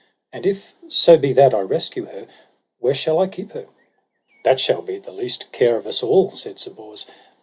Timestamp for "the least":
4.97-5.51